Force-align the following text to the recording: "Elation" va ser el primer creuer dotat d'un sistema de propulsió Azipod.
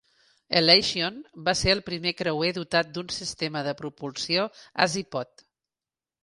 "Elation" 0.59 1.17
va 1.49 1.53
ser 1.59 1.75
el 1.77 1.83
primer 1.89 2.13
creuer 2.21 2.49
dotat 2.59 2.89
d'un 2.95 3.13
sistema 3.17 3.63
de 3.69 3.75
propulsió 3.83 4.49
Azipod. 4.87 5.47